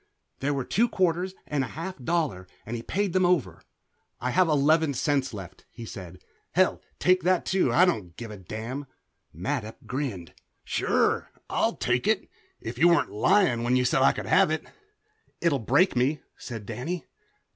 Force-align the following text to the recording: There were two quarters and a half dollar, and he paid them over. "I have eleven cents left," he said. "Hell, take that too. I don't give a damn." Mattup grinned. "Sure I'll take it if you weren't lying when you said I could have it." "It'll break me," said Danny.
There 0.39 0.55
were 0.55 0.65
two 0.65 0.89
quarters 0.89 1.35
and 1.45 1.63
a 1.63 1.67
half 1.77 1.95
dollar, 2.03 2.47
and 2.65 2.75
he 2.75 2.81
paid 2.81 3.13
them 3.13 3.23
over. 3.23 3.61
"I 4.19 4.31
have 4.31 4.47
eleven 4.47 4.95
cents 4.95 5.31
left," 5.31 5.67
he 5.71 5.85
said. 5.85 6.17
"Hell, 6.53 6.81
take 6.97 7.21
that 7.21 7.45
too. 7.45 7.71
I 7.71 7.85
don't 7.85 8.17
give 8.17 8.31
a 8.31 8.37
damn." 8.37 8.87
Mattup 9.31 9.85
grinned. 9.85 10.33
"Sure 10.63 11.29
I'll 11.51 11.75
take 11.75 12.07
it 12.07 12.27
if 12.59 12.79
you 12.79 12.87
weren't 12.87 13.11
lying 13.11 13.61
when 13.63 13.75
you 13.75 13.85
said 13.85 14.01
I 14.01 14.11
could 14.11 14.25
have 14.25 14.49
it." 14.49 14.65
"It'll 15.39 15.59
break 15.59 15.95
me," 15.95 16.23
said 16.35 16.65
Danny. 16.65 17.05